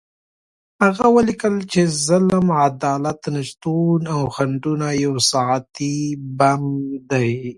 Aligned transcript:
هغه 0.83 1.05
ولیکل 1.15 1.55
چې 1.71 1.81
ظلم، 2.05 2.47
عدالت 2.65 3.21
نشتون 3.35 4.01
او 4.15 4.21
خنډونه 4.35 4.87
یو 5.05 5.13
ساعتي 5.31 5.97
بم 6.37 6.63
دی. 7.09 7.31